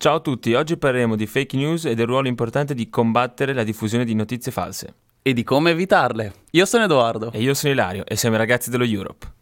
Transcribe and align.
Ciao 0.00 0.14
a 0.14 0.20
tutti, 0.20 0.54
oggi 0.54 0.76
parleremo 0.76 1.16
di 1.16 1.26
fake 1.26 1.56
news 1.56 1.84
e 1.84 1.96
del 1.96 2.06
ruolo 2.06 2.28
importante 2.28 2.72
di 2.72 2.88
combattere 2.88 3.52
la 3.52 3.64
diffusione 3.64 4.04
di 4.04 4.14
notizie 4.14 4.52
false. 4.52 4.94
E 5.22 5.32
di 5.32 5.42
come 5.42 5.72
evitarle. 5.72 6.34
Io 6.52 6.66
sono 6.66 6.84
Edoardo. 6.84 7.32
E 7.32 7.40
io 7.40 7.52
sono 7.52 7.72
Ilario 7.72 8.06
e 8.06 8.14
siamo 8.14 8.36
i 8.36 8.38
ragazzi 8.38 8.70
dello 8.70 8.84
Europe. 8.84 9.37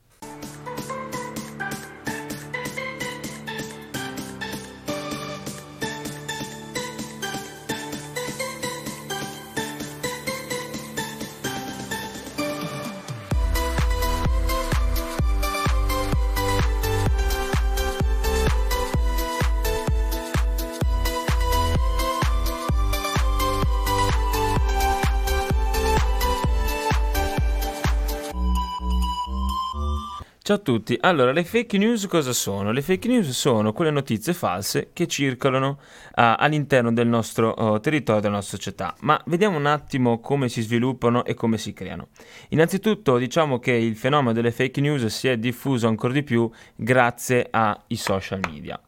Ciao 30.47 30.55
a 30.55 30.61
tutti, 30.61 30.97
allora 31.01 31.33
le 31.33 31.43
fake 31.43 31.77
news 31.77 32.07
cosa 32.07 32.33
sono? 32.33 32.71
Le 32.71 32.81
fake 32.81 33.09
news 33.09 33.31
sono 33.31 33.73
quelle 33.73 33.91
notizie 33.91 34.33
false 34.33 34.91
che 34.93 35.09
circolano 35.09 35.71
uh, 35.71 35.79
all'interno 36.15 36.93
del 36.93 37.09
nostro 37.09 37.53
uh, 37.53 37.81
territorio, 37.81 38.21
della 38.21 38.35
nostra 38.35 38.57
società, 38.57 38.95
ma 39.01 39.21
vediamo 39.27 39.57
un 39.57 39.67
attimo 39.67 40.21
come 40.21 40.49
si 40.49 40.63
sviluppano 40.63 41.25
e 41.25 41.35
come 41.35 41.59
si 41.59 41.73
creano. 41.73 42.11
Innanzitutto 42.51 43.19
diciamo 43.19 43.59
che 43.59 43.73
il 43.73 43.97
fenomeno 43.97 44.33
delle 44.33 44.53
fake 44.53 44.81
news 44.81 45.07
si 45.07 45.27
è 45.27 45.37
diffuso 45.37 45.89
ancora 45.89 46.13
di 46.13 46.23
più 46.23 46.49
grazie 46.77 47.49
ai 47.51 47.97
social 47.97 48.39
media. 48.49 48.81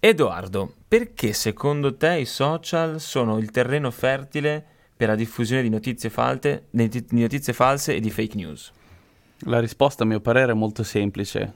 Edoardo, 0.00 0.74
perché 0.88 1.32
secondo 1.32 1.94
te 1.96 2.18
i 2.18 2.26
social 2.26 2.98
sono 2.98 3.38
il 3.38 3.52
terreno 3.52 3.92
fertile 3.92 4.66
per 4.96 5.06
la 5.06 5.14
diffusione 5.14 5.62
di 5.62 5.68
notizie, 5.68 6.10
falte, 6.10 6.66
di 6.70 6.90
notizie 7.10 7.52
false 7.52 7.94
e 7.94 8.00
di 8.00 8.10
fake 8.10 8.34
news? 8.34 8.72
La 9.40 9.60
risposta 9.60 10.04
a 10.04 10.06
mio 10.06 10.20
parere 10.20 10.52
è 10.52 10.54
molto 10.54 10.82
semplice. 10.82 11.52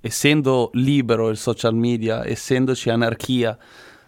Essendo 0.00 0.70
libero 0.72 1.28
il 1.28 1.36
social 1.36 1.74
media, 1.74 2.26
essendoci 2.26 2.90
anarchia, 2.90 3.56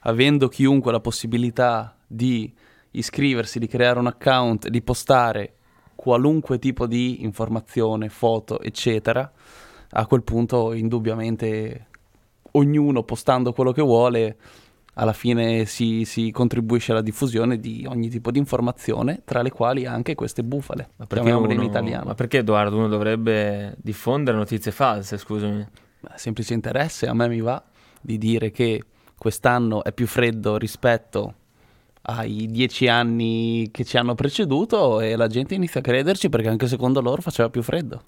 avendo 0.01 0.49
chiunque 0.49 0.91
la 0.91 1.01
possibilità 1.01 1.97
di 2.07 2.53
iscriversi, 2.93 3.59
di 3.59 3.67
creare 3.67 3.99
un 3.99 4.07
account, 4.07 4.69
di 4.69 4.83
postare 4.83 5.55
qualunque 5.95 6.59
tipo 6.59 6.87
di 6.87 7.23
informazione, 7.23 8.09
foto, 8.09 8.61
eccetera, 8.61 9.31
a 9.91 10.07
quel 10.07 10.23
punto 10.23 10.73
indubbiamente 10.73 11.89
ognuno 12.53 13.03
postando 13.03 13.53
quello 13.53 13.73
che 13.73 13.83
vuole 13.83 14.37
alla 15.01 15.15
fine 15.15 15.65
si, 15.65 16.05
si, 16.05 16.31
contribuisce 16.31 16.93
alla 16.93 17.01
diffusione 17.01 17.59
di 17.59 17.87
ogni 17.89 18.11
tipo 18.11 18.31
di 18.31 18.39
informazione, 18.39 19.23
tra 19.25 19.41
le 19.41 19.51
quali 19.51 19.87
anche 19.87 20.15
queste 20.15 20.45
bufale, 20.45 20.91
ma 20.97 21.07
perché 21.07 21.31
uno, 21.31 21.51
in 21.51 21.63
italiano. 21.63 22.05
Ma 22.05 22.15
perché 22.15 22.39
Edoardo 22.39 22.77
uno 22.77 22.87
dovrebbe 22.87 23.75
diffondere 23.79 24.37
notizie 24.37 24.71
false, 24.71 25.17
scusami? 25.17 25.67
Semplice 26.17 26.53
interesse, 26.53 27.07
a 27.07 27.15
me 27.15 27.29
mi 27.29 27.41
va 27.41 27.63
di 27.99 28.19
dire 28.19 28.51
che 28.51 28.83
quest'anno 29.17 29.85
è 29.85 29.93
più 29.93 30.07
freddo 30.07 30.59
rispetto 30.59 31.35
ai 32.03 32.49
dieci 32.51 32.87
anni 32.87 33.71
che 33.71 33.85
ci 33.85 33.97
hanno 33.97 34.15
preceduto 34.15 35.01
e 35.01 35.17
la 35.17 35.29
gente 35.29 35.55
inizia 35.55 35.81
a 35.81 35.83
crederci 35.83 36.29
perché 36.29 36.49
anche 36.49 36.67
secondo 36.67 37.01
loro 37.01 37.23
faceva 37.23 37.49
più 37.49 37.63
freddo. 37.63 38.03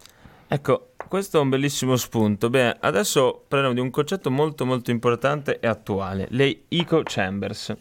Ecco, 0.52 0.90
questo 1.08 1.38
è 1.38 1.40
un 1.40 1.48
bellissimo 1.48 1.96
spunto. 1.96 2.50
Beh, 2.50 2.76
adesso 2.80 3.42
parliamo 3.48 3.72
di 3.72 3.80
un 3.80 3.88
concetto 3.88 4.30
molto 4.30 4.66
molto 4.66 4.90
importante 4.90 5.58
e 5.58 5.66
attuale, 5.66 6.26
le 6.28 6.64
eco 6.68 7.00
chambers. 7.02 7.74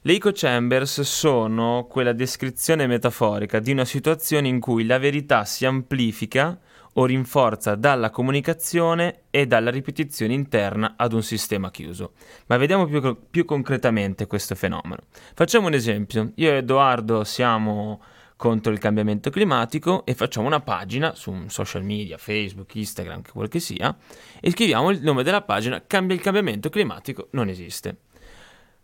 Le 0.00 0.12
eco 0.14 0.30
chambers 0.32 1.02
sono 1.02 1.86
quella 1.86 2.14
descrizione 2.14 2.86
metaforica 2.86 3.58
di 3.58 3.72
una 3.72 3.84
situazione 3.84 4.48
in 4.48 4.58
cui 4.58 4.86
la 4.86 4.96
verità 4.96 5.44
si 5.44 5.66
amplifica 5.66 6.58
o 6.94 7.04
rinforza 7.04 7.74
dalla 7.74 8.08
comunicazione 8.08 9.24
e 9.28 9.46
dalla 9.46 9.68
ripetizione 9.68 10.32
interna 10.32 10.94
ad 10.96 11.12
un 11.12 11.22
sistema 11.22 11.70
chiuso. 11.70 12.12
Ma 12.46 12.56
vediamo 12.56 12.86
più, 12.86 13.18
più 13.30 13.44
concretamente 13.44 14.26
questo 14.26 14.54
fenomeno. 14.54 15.02
Facciamo 15.34 15.66
un 15.66 15.74
esempio. 15.74 16.32
Io 16.36 16.52
e 16.52 16.56
Edoardo 16.56 17.22
siamo 17.24 18.00
contro 18.38 18.70
il 18.72 18.78
cambiamento 18.78 19.30
climatico 19.30 20.06
e 20.06 20.14
facciamo 20.14 20.46
una 20.46 20.60
pagina 20.60 21.16
su 21.16 21.32
un 21.32 21.50
social 21.50 21.82
media, 21.82 22.16
Facebook, 22.18 22.72
Instagram, 22.72 23.20
che 23.20 23.32
quel 23.32 23.48
che 23.48 23.58
sia, 23.58 23.94
e 24.40 24.50
scriviamo 24.52 24.90
il 24.90 25.02
nome 25.02 25.24
della 25.24 25.42
pagina 25.42 25.82
Cambia 25.84 26.14
il 26.14 26.22
cambiamento 26.22 26.70
climatico 26.70 27.28
non 27.32 27.48
esiste. 27.48 27.96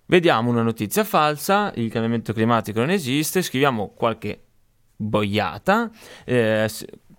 Vediamo 0.06 0.50
una 0.50 0.62
notizia 0.62 1.04
falsa, 1.04 1.72
il 1.76 1.88
cambiamento 1.88 2.32
climatico 2.32 2.81
non 2.81 2.91
esiste, 2.91 3.42
scriviamo 3.42 3.92
qualche 3.94 4.42
boiata 4.97 5.88
eh, 6.25 6.69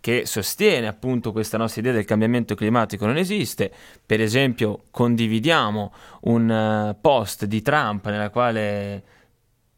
che 0.01 0.25
sostiene 0.25 0.87
appunto 0.87 1.31
questa 1.31 1.57
nostra 1.57 1.79
idea 1.81 1.93
del 1.93 2.03
cambiamento 2.03 2.53
climatico 2.53 3.05
non 3.05 3.15
esiste. 3.15 3.71
Per 4.05 4.19
esempio, 4.19 4.83
condividiamo 4.91 5.93
un 6.23 6.49
uh, 6.49 6.99
post 6.99 7.45
di 7.45 7.61
Trump 7.61 8.05
nella 8.07 8.29
quale 8.29 9.03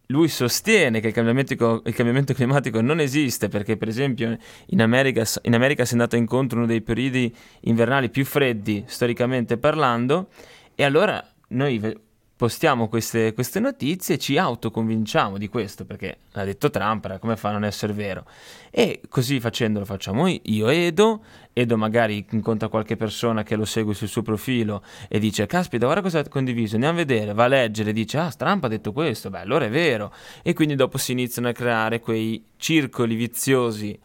lui 0.07 0.27
sostiene 0.27 0.99
che 0.99 1.07
il 1.07 1.13
cambiamento, 1.13 1.53
il 1.83 1.93
cambiamento, 1.93 2.33
climatico 2.33 2.81
non 2.81 2.99
esiste 2.99 3.49
perché 3.49 3.77
per 3.77 3.87
esempio 3.87 4.37
in 4.67 4.81
America, 4.81 5.25
in 5.43 5.53
America 5.53 5.83
si 5.83 5.91
è 5.91 5.93
andato 5.93 6.15
incontro 6.15 6.57
uno 6.59 6.67
dei 6.67 6.81
periodi 6.81 7.33
invernali 7.61 8.09
più 8.09 8.23
freddi 8.23 8.83
storicamente 8.87 9.57
parlando 9.57 10.29
e 10.75 10.83
allora 10.83 11.23
noi 11.49 12.05
postiamo 12.37 12.87
queste, 12.87 13.33
queste, 13.33 13.59
notizie 13.59 14.15
e 14.15 14.17
ci 14.19 14.37
autoconvinciamo 14.37 15.39
di 15.39 15.49
questo 15.49 15.85
perché 15.85 16.19
l'ha 16.31 16.45
detto 16.45 16.69
Trump, 16.69 17.17
come 17.17 17.35
fa 17.35 17.49
a 17.49 17.53
non 17.53 17.65
essere 17.65 17.93
vero? 17.93 18.25
E 18.69 19.01
così 19.09 19.39
facendo 19.39 19.79
lo 19.79 19.85
facciamo 19.85 20.27
io 20.27 20.69
Edo, 20.69 21.23
Edo 21.51 21.77
magari 21.77 22.23
incontra 22.29 22.67
qualche 22.67 22.95
persona 22.95 23.41
che 23.41 23.55
lo 23.55 23.65
segue 23.65 23.95
sul 23.95 24.07
suo 24.07 24.21
profilo 24.21 24.83
e 25.09 25.17
dice 25.17 25.47
caspita 25.47 25.85
guarda 25.85 26.03
cosa 26.03 26.19
ha 26.19 26.29
condiviso, 26.29 26.75
andiamo 26.75 26.95
a 26.95 27.03
vedere, 27.03 27.33
va 27.33 27.45
a 27.45 27.47
leggere, 27.47 27.91
dice 27.91 28.19
ah 28.19 28.31
Trump 28.31 28.63
ha 28.63 28.67
detto 28.67 28.93
questo, 28.93 29.31
beh 29.31 29.39
allora 29.39 29.65
è 29.65 29.69
vero 29.69 30.13
e 30.43 30.53
quindi 30.53 30.75
dopo 30.75 30.99
si 30.99 31.13
iniziano 31.13 31.47
a 31.47 31.53
creare 31.53 31.99
quei 31.99 32.45
circoli 32.55 33.15
viziosi 33.15 33.99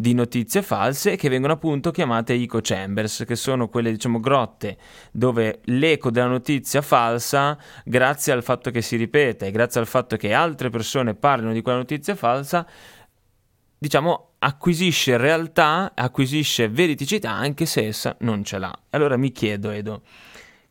di 0.00 0.14
notizie 0.14 0.62
false 0.62 1.16
che 1.16 1.28
vengono 1.28 1.54
appunto 1.54 1.90
chiamate 1.90 2.32
echo 2.34 2.60
chambers, 2.62 3.24
che 3.26 3.34
sono 3.34 3.68
quelle 3.68 3.90
diciamo 3.90 4.20
grotte 4.20 4.78
dove 5.10 5.58
l'eco 5.64 6.12
della 6.12 6.28
notizia 6.28 6.82
falsa, 6.82 7.58
grazie 7.84 8.32
al 8.32 8.44
fatto 8.44 8.70
che 8.70 8.80
si 8.80 8.94
ripete 8.94 9.50
grazie 9.50 9.80
al 9.80 9.88
fatto 9.88 10.16
che 10.16 10.32
altre 10.32 10.70
persone 10.70 11.16
parlino 11.16 11.52
di 11.52 11.62
quella 11.62 11.78
notizia 11.78 12.14
falsa, 12.14 12.64
diciamo 13.76 14.34
acquisisce 14.38 15.16
realtà, 15.16 15.90
acquisisce 15.96 16.68
veridicità 16.68 17.32
anche 17.32 17.66
se 17.66 17.88
essa 17.88 18.16
non 18.20 18.44
ce 18.44 18.58
l'ha. 18.58 18.78
Allora 18.90 19.16
mi 19.16 19.32
chiedo 19.32 19.70
Edo, 19.70 20.02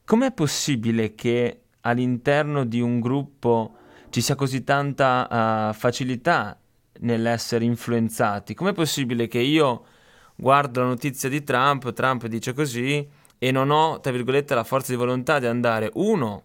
com'è 0.05 0.31
possibile 0.31 1.15
che 1.15 1.63
all'interno 1.81 2.63
di 2.63 2.79
un 2.79 3.01
gruppo 3.01 3.75
ci 4.09 4.21
sia 4.21 4.35
così 4.35 4.63
tanta 4.63 5.69
uh, 5.69 5.73
facilità 5.73 6.57
nell'essere 7.01 7.65
influenzati. 7.65 8.53
Com'è 8.53 8.73
possibile 8.73 9.27
che 9.27 9.39
io 9.39 9.85
guardo 10.35 10.81
la 10.81 10.87
notizia 10.87 11.29
di 11.29 11.43
Trump, 11.43 11.91
Trump 11.93 12.27
dice 12.27 12.53
così, 12.53 13.07
e 13.37 13.51
non 13.51 13.69
ho, 13.69 13.99
tra 13.99 14.11
virgolette, 14.11 14.55
la 14.55 14.63
forza 14.63 14.91
di 14.91 14.97
volontà 14.97 15.39
di 15.39 15.45
andare, 15.45 15.91
uno, 15.93 16.43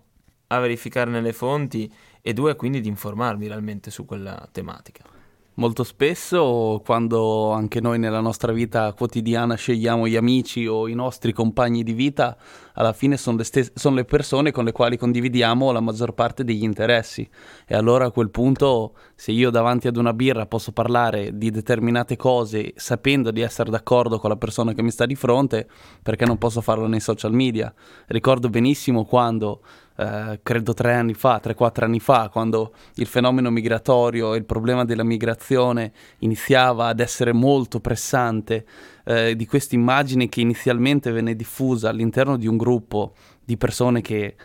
a 0.48 0.58
verificare 0.60 1.10
nelle 1.10 1.32
fonti 1.32 1.90
e 2.20 2.32
due, 2.32 2.54
quindi 2.56 2.80
di 2.80 2.88
informarmi 2.88 3.46
realmente 3.46 3.90
su 3.90 4.04
quella 4.04 4.48
tematica? 4.52 5.21
Molto 5.56 5.84
spesso, 5.84 6.80
quando 6.82 7.50
anche 7.50 7.82
noi 7.82 7.98
nella 7.98 8.20
nostra 8.20 8.52
vita 8.52 8.94
quotidiana 8.94 9.54
scegliamo 9.54 10.08
gli 10.08 10.16
amici 10.16 10.66
o 10.66 10.88
i 10.88 10.94
nostri 10.94 11.34
compagni 11.34 11.82
di 11.82 11.92
vita, 11.92 12.38
alla 12.72 12.94
fine 12.94 13.18
sono 13.18 13.36
le, 13.36 13.44
stes- 13.44 13.70
sono 13.74 13.96
le 13.96 14.06
persone 14.06 14.50
con 14.50 14.64
le 14.64 14.72
quali 14.72 14.96
condividiamo 14.96 15.70
la 15.70 15.80
maggior 15.80 16.14
parte 16.14 16.42
degli 16.42 16.62
interessi. 16.62 17.28
E 17.66 17.74
allora 17.74 18.06
a 18.06 18.10
quel 18.10 18.30
punto, 18.30 18.94
se 19.14 19.32
io 19.32 19.50
davanti 19.50 19.88
ad 19.88 19.96
una 19.98 20.14
birra 20.14 20.46
posso 20.46 20.72
parlare 20.72 21.36
di 21.36 21.50
determinate 21.50 22.16
cose 22.16 22.72
sapendo 22.76 23.30
di 23.30 23.42
essere 23.42 23.68
d'accordo 23.68 24.18
con 24.18 24.30
la 24.30 24.36
persona 24.36 24.72
che 24.72 24.82
mi 24.82 24.90
sta 24.90 25.04
di 25.04 25.16
fronte, 25.16 25.68
perché 26.02 26.24
non 26.24 26.38
posso 26.38 26.62
farlo 26.62 26.86
nei 26.86 27.00
social 27.00 27.34
media? 27.34 27.72
Ricordo 28.06 28.48
benissimo 28.48 29.04
quando 29.04 29.60
eh, 29.96 30.40
credo 30.42 30.74
tre 30.74 30.94
anni 30.94 31.14
fa, 31.14 31.38
tre, 31.40 31.54
quattro 31.54 31.84
anni 31.84 32.00
fa, 32.00 32.28
quando 32.30 32.72
il 32.94 33.06
fenomeno 33.06 33.50
migratorio 33.50 34.34
e 34.34 34.38
il 34.38 34.44
problema 34.44 34.84
della 34.84 35.04
migrazione 35.04 35.92
iniziava 36.18 36.86
ad 36.86 37.00
essere 37.00 37.32
molto 37.32 37.80
pressante, 37.80 38.64
eh, 39.04 39.36
di 39.36 39.46
questa 39.46 39.74
immagine 39.74 40.28
che 40.28 40.40
inizialmente 40.40 41.10
venne 41.10 41.34
diffusa 41.34 41.88
all'interno 41.88 42.36
di 42.36 42.46
un 42.46 42.56
gruppo 42.56 43.14
di 43.44 43.56
persone 43.56 44.00
che 44.00 44.36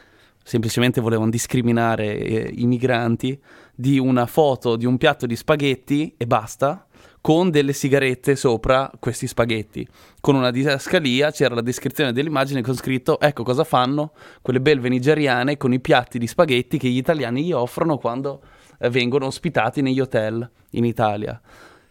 semplicemente 0.44 1.02
volevano 1.02 1.30
discriminare 1.30 2.18
eh, 2.18 2.52
i 2.56 2.66
migranti, 2.66 3.40
di 3.76 4.00
una 4.00 4.26
foto 4.26 4.76
di 4.76 4.86
un 4.86 4.98
piatto 4.98 5.28
di 5.28 5.36
spaghetti 5.36 6.16
e 6.18 6.26
basta, 6.26 6.87
con 7.28 7.50
delle 7.50 7.74
sigarette 7.74 8.38
sopra 8.38 8.90
questi 9.00 9.28
spaghetti. 9.28 9.86
Con 10.22 10.36
una 10.36 10.50
didascalia 10.50 11.30
c'era 11.30 11.56
la 11.56 11.62
descrizione 11.62 12.14
dell'immagine 12.14 12.62
con 12.62 12.74
scritto 12.74 13.20
ecco 13.20 13.44
cosa 13.44 13.66
fanno 13.66 14.14
quelle 14.42 14.62
belve 14.62 14.88
nigeriane 14.88 15.58
con 15.58 15.74
i 15.74 15.82
piatti 15.82 16.20
di 16.20 16.26
spaghetti 16.26 16.78
che 16.78 16.88
gli 16.88 16.96
italiani 16.96 17.44
gli 17.44 17.52
offrono 17.52 17.98
quando 17.98 18.40
eh, 18.80 18.90
vengono 18.90 19.26
ospitati 19.26 19.82
negli 19.82 20.00
hotel 20.00 20.50
in 20.70 20.86
Italia. 20.86 21.38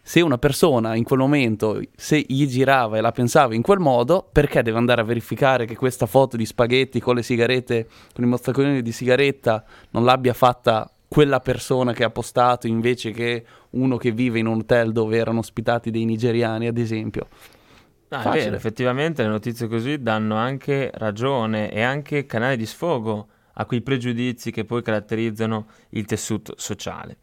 Se 0.01 0.21
una 0.21 0.39
persona 0.39 0.95
in 0.95 1.03
quel 1.03 1.19
momento, 1.19 1.81
se 1.95 2.25
gli 2.27 2.47
girava 2.47 2.97
e 2.97 3.01
la 3.01 3.11
pensava 3.11 3.53
in 3.53 3.61
quel 3.61 3.77
modo, 3.77 4.27
perché 4.31 4.63
deve 4.63 4.79
andare 4.79 5.01
a 5.01 5.03
verificare 5.03 5.65
che 5.67 5.75
questa 5.75 6.07
foto 6.07 6.35
di 6.35 6.47
spaghetti 6.47 6.99
con 6.99 7.13
le 7.13 7.21
sigarette, 7.21 7.87
con 8.11 8.23
i 8.23 8.27
mozziconi 8.27 8.81
di 8.81 8.91
sigaretta, 8.91 9.63
non 9.91 10.03
l'abbia 10.03 10.33
fatta 10.33 10.91
quella 11.17 11.39
persona 11.39 11.93
che 11.93 12.03
ha 12.03 12.11
postato 12.11 12.67
invece 12.67 13.09
che 13.09 13.43
uno 13.71 13.97
che 13.97 14.11
vive 14.11 14.37
in 14.37 14.45
un 14.45 14.59
hotel 14.59 14.91
dove 14.91 15.17
erano 15.17 15.39
ospitati 15.39 15.89
dei 15.89 16.05
nigeriani, 16.05 16.67
ad 16.67 16.77
esempio. 16.77 17.27
Ah, 18.09 18.29
vero, 18.29 18.55
effettivamente 18.55 19.23
le 19.23 19.29
notizie 19.29 19.67
così 19.67 19.99
danno 19.99 20.35
anche 20.35 20.91
ragione 20.93 21.71
e 21.71 21.81
anche 21.81 22.27
canale 22.27 22.55
di 22.55 22.67
sfogo 22.67 23.29
a 23.53 23.65
quei 23.65 23.81
pregiudizi 23.81 24.51
che 24.51 24.63
poi 24.63 24.83
caratterizzano 24.83 25.65
il 25.89 26.05
tessuto 26.05 26.53
sociale. 26.55 27.17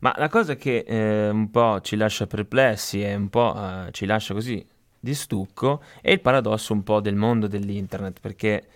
Ma 0.00 0.12
la 0.18 0.28
cosa 0.28 0.54
che 0.54 0.84
eh, 0.86 1.30
un 1.30 1.50
po' 1.50 1.80
ci 1.80 1.96
lascia 1.96 2.26
perplessi 2.26 3.02
e 3.02 3.14
un 3.14 3.30
po' 3.30 3.56
eh, 3.56 3.90
ci 3.92 4.04
lascia 4.04 4.34
così 4.34 4.62
di 5.00 5.14
stucco 5.14 5.82
è 6.02 6.10
il 6.10 6.20
paradosso 6.20 6.74
un 6.74 6.82
po' 6.82 7.00
del 7.00 7.16
mondo 7.16 7.46
dell'internet, 7.46 8.20
perché 8.20 8.66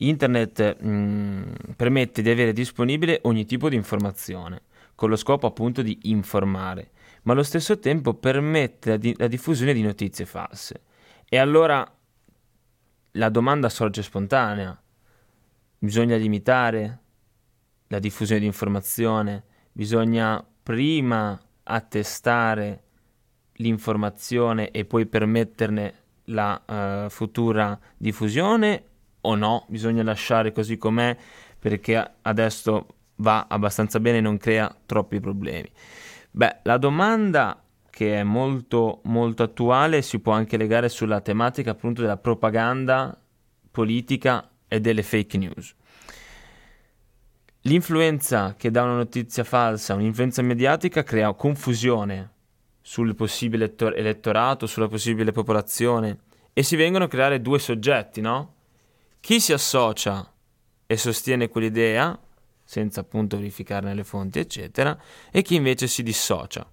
internet 0.00 0.80
mh, 0.80 0.88
mm, 0.88 1.52
permette 1.76 2.22
di 2.22 2.30
avere 2.30 2.52
disponibile 2.52 3.20
ogni 3.24 3.44
tipo 3.44 3.68
di 3.68 3.76
informazione, 3.76 4.62
con 4.94 5.08
lo 5.08 5.16
scopo 5.16 5.46
appunto 5.46 5.82
di 5.82 5.98
informare, 6.02 6.90
ma 7.22 7.32
allo 7.32 7.42
stesso 7.42 7.78
tempo 7.78 8.14
permette 8.14 8.90
la, 8.90 8.96
di- 8.96 9.14
la 9.16 9.26
diffusione 9.26 9.72
di 9.72 9.82
notizie 9.82 10.26
false. 10.26 10.82
E 11.28 11.38
allora 11.38 11.86
la 13.12 13.28
domanda 13.28 13.68
sorge 13.68 14.02
spontanea. 14.02 14.80
Bisogna 15.78 16.16
limitare 16.16 16.98
la 17.88 17.98
diffusione 17.98 18.40
di 18.40 18.46
informazione, 18.46 19.44
bisogna 19.72 20.44
prima 20.62 21.40
attestare 21.62 22.82
l'informazione 23.54 24.70
e 24.70 24.84
poi 24.84 25.06
permetterne 25.06 25.94
la 26.24 27.04
uh, 27.06 27.10
futura 27.10 27.78
diffusione 27.96 28.84
o 29.22 29.34
no? 29.34 29.66
Bisogna 29.68 30.02
lasciare 30.02 30.52
così 30.52 30.76
com'è 30.76 31.16
perché 31.58 32.12
adesso 32.22 32.86
va 33.16 33.46
abbastanza 33.48 34.00
bene 34.00 34.18
e 34.18 34.22
non 34.22 34.38
crea 34.38 34.74
troppi 34.86 35.20
problemi. 35.20 35.70
Beh, 36.30 36.58
la 36.62 36.78
domanda 36.78 37.62
che 37.90 38.20
è 38.20 38.22
molto 38.22 39.00
molto 39.04 39.42
attuale 39.42 40.00
si 40.00 40.20
può 40.20 40.32
anche 40.32 40.56
legare 40.56 40.88
sulla 40.88 41.20
tematica 41.20 41.72
appunto 41.72 42.00
della 42.00 42.16
propaganda 42.16 43.16
politica 43.70 44.48
e 44.68 44.80
delle 44.80 45.02
fake 45.02 45.36
news. 45.36 45.74
L'influenza 47.64 48.54
che 48.56 48.70
dà 48.70 48.84
una 48.84 48.94
notizia 48.94 49.44
falsa, 49.44 49.94
un'influenza 49.94 50.40
mediatica, 50.40 51.02
crea 51.02 51.34
confusione 51.34 52.30
sul 52.80 53.14
possibile 53.14 53.64
elettor- 53.64 53.96
elettorato, 53.96 54.66
sulla 54.66 54.88
possibile 54.88 55.32
popolazione 55.32 56.20
e 56.54 56.62
si 56.62 56.76
vengono 56.76 57.04
a 57.04 57.08
creare 57.08 57.42
due 57.42 57.58
soggetti, 57.58 58.20
no? 58.20 58.54
Chi 59.20 59.38
si 59.38 59.52
associa 59.52 60.32
e 60.86 60.96
sostiene 60.96 61.48
quell'idea, 61.48 62.18
senza 62.64 63.00
appunto 63.00 63.36
verificarne 63.36 63.94
le 63.94 64.04
fonti, 64.04 64.38
eccetera, 64.38 64.98
e 65.30 65.42
chi 65.42 65.54
invece 65.54 65.86
si 65.86 66.02
dissocia. 66.02 66.68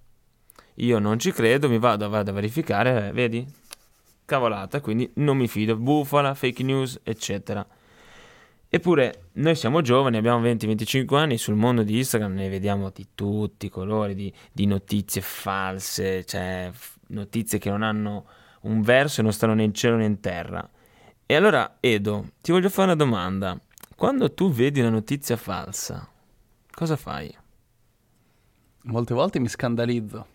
Io 0.75 0.99
non 0.99 1.19
ci 1.19 1.31
credo, 1.31 1.69
mi 1.69 1.79
vado, 1.79 2.07
vado 2.09 2.31
a 2.31 2.33
verificare, 2.33 3.07
eh, 3.07 3.11
vedi? 3.11 3.45
Cavolata, 4.25 4.81
quindi 4.81 5.09
non 5.15 5.37
mi 5.37 5.47
fido, 5.47 5.75
bufala, 5.75 6.33
fake 6.33 6.63
news, 6.63 6.99
eccetera. 7.03 7.65
Eppure 8.69 9.29
noi 9.33 9.55
siamo 9.55 9.81
giovani, 9.81 10.17
abbiamo 10.17 10.45
20-25 10.45 11.15
anni, 11.15 11.37
sul 11.37 11.55
mondo 11.55 11.83
di 11.83 11.97
Instagram 11.97 12.33
ne 12.33 12.49
vediamo 12.49 12.91
di 12.93 13.07
tutti 13.15 13.67
i 13.67 13.69
colori, 13.69 14.13
di, 14.13 14.33
di 14.51 14.65
notizie 14.65 15.21
false, 15.21 16.25
cioè 16.25 16.71
notizie 17.07 17.59
che 17.59 17.69
non 17.69 17.81
hanno 17.81 18.25
un 18.61 18.81
verso 18.81 19.21
e 19.21 19.23
non 19.23 19.31
stanno 19.31 19.53
né 19.53 19.63
in 19.63 19.73
cielo 19.73 19.95
né 19.95 20.05
in 20.05 20.19
terra. 20.19 20.69
E 21.29 21.35
allora, 21.35 21.75
Edo, 21.81 22.29
ti 22.39 22.53
voglio 22.53 22.69
fare 22.69 22.87
una 22.87 22.95
domanda. 22.95 23.59
Quando 23.97 24.33
tu 24.33 24.49
vedi 24.49 24.79
una 24.79 24.89
notizia 24.89 25.35
falsa, 25.35 26.07
cosa 26.71 26.95
fai? 26.95 27.35
Molte 28.83 29.13
volte 29.13 29.37
mi 29.37 29.49
scandalizzo. 29.49 30.25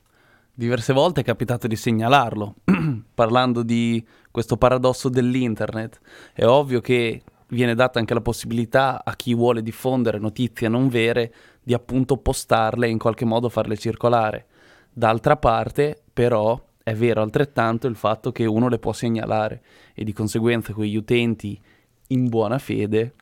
Diverse 0.52 0.92
volte 0.92 1.22
è 1.22 1.24
capitato 1.24 1.66
di 1.66 1.76
segnalarlo, 1.76 2.56
parlando 3.14 3.62
di 3.62 4.06
questo 4.30 4.58
paradosso 4.58 5.08
dell'internet. 5.08 5.98
È 6.34 6.44
ovvio 6.44 6.82
che 6.82 7.22
viene 7.48 7.74
data 7.74 7.98
anche 7.98 8.12
la 8.12 8.20
possibilità 8.20 9.02
a 9.02 9.16
chi 9.16 9.34
vuole 9.34 9.62
diffondere 9.62 10.18
notizie 10.18 10.68
non 10.68 10.88
vere 10.90 11.32
di 11.62 11.72
appunto 11.72 12.18
postarle 12.18 12.86
e 12.86 12.90
in 12.90 12.98
qualche 12.98 13.24
modo 13.24 13.48
farle 13.48 13.78
circolare. 13.78 14.44
D'altra 14.92 15.38
parte, 15.38 16.02
però, 16.12 16.62
è 16.82 16.94
vero 16.94 17.22
altrettanto 17.22 17.86
il 17.86 17.96
fatto 17.96 18.32
che 18.32 18.44
uno 18.44 18.68
le 18.68 18.78
può 18.78 18.92
segnalare 18.92 19.62
e 19.94 20.04
di 20.04 20.12
conseguenza 20.12 20.72
quegli 20.72 20.96
utenti 20.96 21.60
in 22.08 22.28
buona 22.28 22.58
fede 22.58 23.14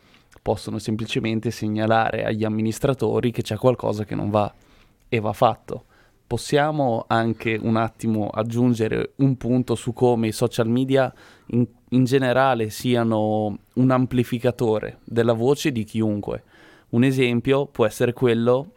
possono 0.42 0.78
semplicemente 0.78 1.50
segnalare 1.50 2.24
agli 2.24 2.44
amministratori 2.44 3.30
che 3.30 3.42
c'è 3.42 3.56
qualcosa 3.56 4.04
che 4.04 4.14
non 4.14 4.30
va 4.30 4.52
e 5.08 5.20
va 5.20 5.32
fatto. 5.32 5.84
Possiamo 6.26 7.04
anche 7.08 7.58
un 7.60 7.76
attimo 7.76 8.28
aggiungere 8.28 9.12
un 9.16 9.36
punto 9.36 9.74
su 9.74 9.92
come 9.92 10.28
i 10.28 10.32
social 10.32 10.68
media 10.68 11.12
in 11.48 11.66
in 11.90 12.04
generale 12.04 12.70
siano 12.70 13.58
un 13.74 13.90
amplificatore 13.90 14.98
della 15.04 15.32
voce 15.32 15.72
di 15.72 15.84
chiunque. 15.84 16.44
Un 16.90 17.04
esempio 17.04 17.66
può 17.66 17.86
essere 17.86 18.12
quello 18.12 18.72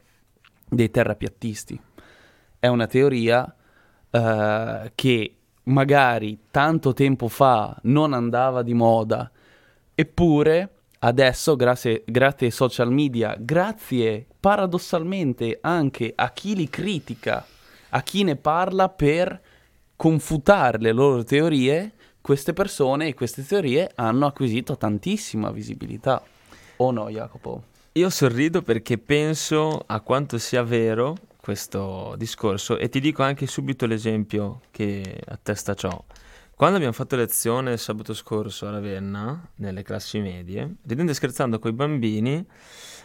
dei 0.67 0.89
terrapiattisti. 0.89 1.79
È 2.57 2.67
una 2.67 2.87
teoria 2.87 3.53
uh, 4.13 4.89
che 4.95 5.35
magari 5.63 6.39
tanto 6.51 6.93
tempo 6.93 7.27
fa 7.27 7.77
non 7.83 8.13
andava 8.13 8.61
di 8.61 8.73
moda, 8.73 9.29
eppure 9.95 10.69
adesso, 10.99 11.55
grazie, 11.55 12.03
grazie 12.05 12.47
ai 12.47 12.51
social 12.51 12.91
media, 12.91 13.35
grazie 13.37 14.25
paradossalmente 14.39 15.59
anche 15.61 16.11
a 16.15 16.31
chi 16.31 16.55
li 16.55 16.69
critica, 16.69 17.45
a 17.89 18.01
chi 18.01 18.23
ne 18.23 18.35
parla 18.35 18.89
per 18.89 19.41
confutare 19.95 20.79
le 20.79 20.91
loro 20.91 21.23
teorie, 21.23 21.93
queste 22.19 22.53
persone 22.53 23.07
e 23.07 23.13
queste 23.13 23.45
teorie 23.45 23.91
hanno 23.95 24.25
acquisito 24.25 24.77
tantissima 24.77 25.51
visibilità. 25.51 26.21
O 26.77 26.91
no, 26.91 27.09
Jacopo? 27.09 27.63
Io 27.93 28.09
sorrido 28.09 28.61
perché 28.61 28.97
penso 28.97 29.83
a 29.85 29.99
quanto 29.99 30.37
sia 30.37 30.63
vero 30.63 31.15
questo 31.43 32.15
discorso 32.17 32.77
e 32.77 32.87
ti 32.87 33.01
dico 33.01 33.21
anche 33.21 33.47
subito 33.47 33.85
l'esempio 33.85 34.61
che 34.71 35.19
attesta 35.25 35.73
ciò. 35.73 36.01
Quando 36.55 36.77
abbiamo 36.77 36.93
fatto 36.93 37.17
lezione 37.17 37.75
sabato 37.75 38.13
scorso 38.13 38.65
a 38.65 38.71
Ravenna, 38.71 39.49
nelle 39.55 39.83
classi 39.83 40.21
medie, 40.21 40.75
ridendo 40.87 41.11
e 41.11 41.15
scherzando 41.15 41.59
con 41.59 41.71
i 41.71 41.73
bambini, 41.73 42.47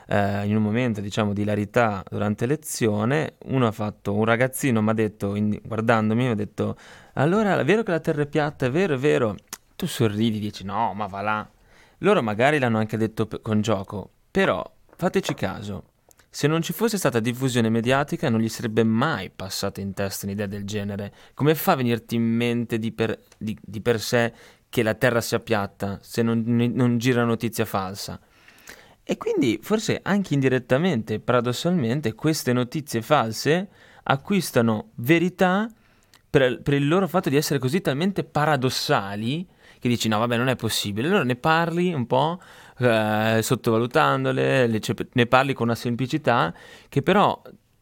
eh, 0.07 0.47
in 0.47 0.55
un 0.55 0.63
momento 0.63 1.01
diciamo 1.01 1.33
di 1.33 1.43
ilarità 1.43 2.05
durante 2.09 2.47
lezione, 2.47 3.39
uno 3.47 3.67
ha 3.67 3.73
fatto, 3.73 4.15
un 4.15 4.25
ragazzino 4.25 4.81
mi 4.83 4.91
ha 4.91 4.95
detto, 4.95 5.35
in, 5.35 5.59
guardandomi, 5.61 6.23
mi 6.23 6.31
ha 6.31 6.37
detto, 6.37 6.77
allora 7.15 7.59
è 7.59 7.65
vero 7.65 7.83
che 7.83 7.91
la 7.91 7.99
terra 7.99 8.23
è 8.23 8.27
piatta, 8.27 8.67
è 8.67 8.71
vero, 8.71 8.95
è 8.95 8.99
vero. 8.99 9.35
Tu 9.75 9.87
sorridi, 9.87 10.39
dici 10.39 10.63
no, 10.63 10.95
ma 10.95 11.07
va 11.07 11.21
là. 11.23 11.51
Loro 11.99 12.23
magari 12.23 12.61
l'hanno 12.61 12.79
anche 12.79 12.97
detto 12.97 13.27
p- 13.27 13.43
con 13.43 13.63
gioco, 13.63 14.11
però 14.31 14.65
fateci 14.95 15.35
caso, 15.35 15.83
se 16.31 16.47
non 16.47 16.63
ci 16.63 16.73
fosse 16.73 16.99
stata 16.99 17.21
diffusione 17.21 17.71
mediatica 17.71 18.29
non 18.29 18.41
gli 18.41 18.49
sarebbe 18.49 18.85
mai 18.85 19.31
passata 19.31 19.81
in 19.81 19.95
testa 19.95 20.27
un'idea 20.27 20.47
del 20.47 20.65
genere. 20.65 21.13
Come 21.35 21.55
fa 21.55 21.73
a 21.73 21.77
venirti 21.77 22.17
in 22.17 22.23
mente 22.23 22.79
di 22.79 22.93
per, 22.93 23.19
di, 23.37 23.57
di 23.61 23.81
per 23.81 24.01
sé 24.01 24.33
che 24.69 24.83
la 24.83 24.95
Terra 24.95 25.21
sia 25.21 25.41
piatta 25.41 25.99
se 26.03 26.23
non, 26.23 26.43
non 26.47 26.99
gira 26.99 27.25
notizia 27.25 27.65
falsa? 27.65 28.21
E 29.03 29.17
quindi 29.17 29.59
forse 29.63 30.01
anche 30.03 30.35
indirettamente, 30.35 31.19
paradossalmente, 31.19 32.13
queste 32.13 32.53
notizie 32.53 33.01
false 33.01 33.69
acquistano 34.03 34.91
verità 34.97 35.67
per, 36.29 36.61
per, 36.61 36.75
il 36.75 36.87
loro 36.87 37.09
fatto 37.09 37.31
di 37.31 37.37
essere 37.37 37.59
così 37.59 37.81
talmente 37.81 38.23
paradossali 38.23 39.47
che 39.79 39.89
dici 39.89 40.09
no 40.09 40.19
vabbè 40.19 40.37
non 40.37 40.49
è 40.49 40.57
possibile, 40.57 41.09
allora 41.09 41.25
ne 41.25 41.37
parli 41.37 41.93
un 41.93 42.07
po' 42.07 42.41
eh, 42.79 43.41
sottovalutandole, 43.43 44.67
le, 44.67 44.81
ne 45.13 45.27
parli 45.27 45.53
con 45.53 45.67
una 45.67 45.77
semplicità 45.77 46.55
che 46.89 47.03
però 47.03 47.41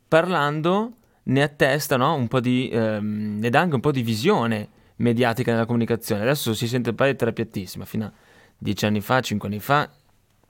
parlando 0.08 0.92
ne 1.24 1.42
attesta 1.42 1.96
no? 1.96 2.14
un 2.14 2.28
po' 2.28 2.40
di, 2.40 2.68
ehm, 2.68 3.38
ne 3.38 3.50
dà 3.50 3.60
anche 3.60 3.74
un 3.74 3.80
po' 3.80 3.92
di 3.92 4.02
visione 4.02 4.68
mediatica 4.96 5.52
nella 5.52 5.66
comunicazione. 5.66 6.22
Adesso 6.22 6.54
si 6.54 6.66
sente 6.66 6.92
parlare 6.92 7.16
terapiattissima, 7.16 7.84
fino 7.84 8.06
a 8.06 8.12
dieci 8.56 8.86
anni 8.86 9.00
fa, 9.00 9.20
cinque 9.20 9.48
anni 9.48 9.60
fa 9.60 9.90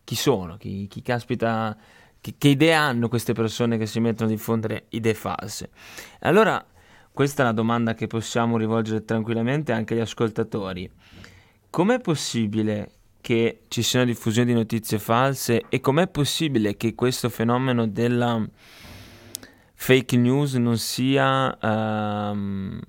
chi 0.04 0.14
sono, 0.14 0.56
chi, 0.56 0.86
chi 0.86 1.02
caspita, 1.02 1.76
chi, 2.20 2.36
che 2.38 2.48
idee 2.48 2.74
hanno 2.74 3.08
queste 3.08 3.32
persone 3.32 3.76
che 3.76 3.86
si 3.86 3.98
mettono 3.98 4.30
a 4.30 4.32
diffondere 4.32 4.84
idee 4.90 5.14
false. 5.14 5.70
Allora, 6.20 6.64
questa 7.10 7.42
è 7.42 7.44
una 7.46 7.54
domanda 7.54 7.94
che 7.94 8.06
possiamo 8.06 8.56
rivolgere 8.56 9.04
tranquillamente 9.04 9.72
anche 9.72 9.94
agli 9.94 10.00
ascoltatori. 10.00 10.88
Com'è 11.70 11.98
possibile 12.00 12.90
che 13.26 13.64
ci 13.66 13.82
sia 13.82 14.02
una 14.02 14.08
diffusione 14.12 14.46
di 14.46 14.54
notizie 14.54 15.00
false 15.00 15.64
e 15.68 15.80
com'è 15.80 16.06
possibile 16.06 16.76
che 16.76 16.94
questo 16.94 17.28
fenomeno 17.28 17.88
della 17.88 18.40
fake 19.74 20.16
news 20.16 20.54
non 20.54 20.78
sia 20.78 21.58
um, 21.60 22.80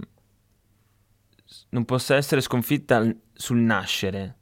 non 1.70 1.86
possa 1.86 2.18
essere 2.18 2.42
sconfitta 2.42 3.12
sul 3.34 3.58
nascere? 3.58 4.38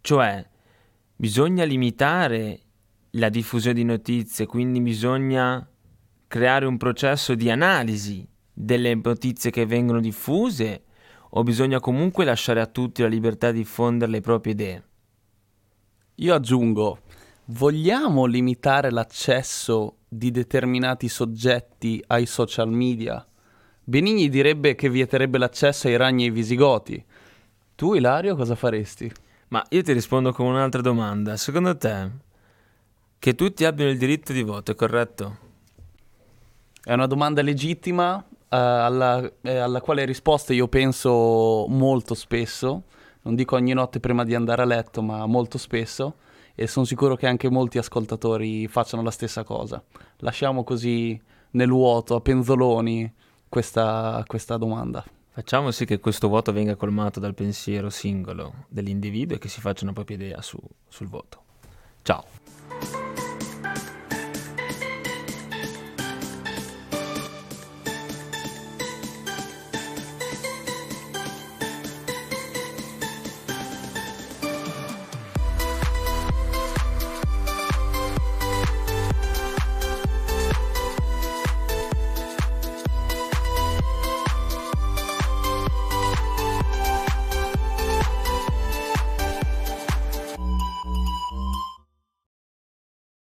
Cioè 0.00 0.48
bisogna 1.16 1.64
limitare 1.64 2.60
la 3.10 3.28
diffusione 3.28 3.76
di 3.76 3.84
notizie 3.84 4.46
quindi 4.46 4.80
bisogna 4.80 5.68
creare 6.26 6.64
un 6.64 6.78
processo 6.78 7.34
di 7.34 7.50
analisi 7.50 8.26
delle 8.50 8.94
notizie 8.94 9.50
che 9.50 9.66
vengono 9.66 10.00
diffuse 10.00 10.84
o 11.34 11.42
bisogna 11.42 11.80
comunque 11.80 12.24
lasciare 12.24 12.60
a 12.60 12.66
tutti 12.66 13.02
la 13.02 13.08
libertà 13.08 13.50
di 13.50 13.58
diffondere 13.58 14.10
le 14.10 14.20
proprie 14.20 14.52
idee? 14.52 14.82
Io 16.16 16.34
aggiungo, 16.34 17.00
vogliamo 17.46 18.26
limitare 18.26 18.90
l'accesso 18.90 19.96
di 20.08 20.30
determinati 20.30 21.08
soggetti 21.08 22.02
ai 22.08 22.26
social 22.26 22.68
media? 22.68 23.26
Benigni 23.84 24.28
direbbe 24.28 24.74
che 24.74 24.90
vieterebbe 24.90 25.38
l'accesso 25.38 25.88
ai 25.88 25.96
ragni 25.96 26.24
e 26.24 26.26
ai 26.26 26.32
visigoti. 26.32 27.02
Tu, 27.74 27.94
Ilario, 27.94 28.36
cosa 28.36 28.54
faresti? 28.54 29.10
Ma 29.48 29.64
io 29.70 29.82
ti 29.82 29.92
rispondo 29.92 30.32
con 30.32 30.46
un'altra 30.46 30.82
domanda. 30.82 31.36
Secondo 31.36 31.76
te, 31.76 32.10
che 33.18 33.34
tutti 33.34 33.64
abbiano 33.64 33.90
il 33.90 33.98
diritto 33.98 34.32
di 34.32 34.42
voto, 34.42 34.72
è 34.72 34.74
corretto? 34.74 35.38
È 36.84 36.92
una 36.92 37.06
domanda 37.06 37.40
legittima, 37.42 38.24
alla, 38.56 39.30
eh, 39.40 39.56
alla 39.56 39.80
quale 39.80 40.04
risposta 40.04 40.52
io 40.52 40.68
penso 40.68 41.66
molto 41.68 42.14
spesso, 42.14 42.84
non 43.22 43.34
dico 43.34 43.56
ogni 43.56 43.72
notte 43.72 44.00
prima 44.00 44.24
di 44.24 44.34
andare 44.34 44.62
a 44.62 44.66
letto, 44.66 45.02
ma 45.02 45.24
molto 45.26 45.58
spesso, 45.58 46.16
e 46.54 46.66
sono 46.66 46.84
sicuro 46.84 47.16
che 47.16 47.26
anche 47.26 47.48
molti 47.48 47.78
ascoltatori 47.78 48.68
facciano 48.68 49.02
la 49.02 49.10
stessa 49.10 49.42
cosa. 49.42 49.82
Lasciamo 50.18 50.64
così 50.64 51.20
nel 51.52 51.70
vuoto, 51.70 52.14
a 52.14 52.20
penzoloni, 52.20 53.10
questa, 53.48 54.22
questa 54.26 54.56
domanda. 54.56 55.04
Facciamo 55.30 55.70
sì 55.70 55.86
che 55.86 55.98
questo 55.98 56.28
voto 56.28 56.52
venga 56.52 56.76
colmato 56.76 57.18
dal 57.20 57.34
pensiero 57.34 57.88
singolo 57.88 58.66
dell'individuo 58.68 59.36
e 59.36 59.38
che 59.38 59.48
si 59.48 59.60
faccia 59.60 59.84
una 59.84 59.94
propria 59.94 60.16
idea 60.16 60.42
su, 60.42 60.58
sul 60.88 61.08
voto. 61.08 61.42
Ciao. 62.02 62.24